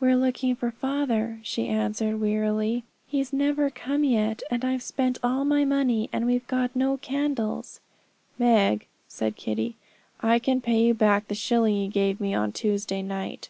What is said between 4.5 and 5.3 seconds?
and I've spent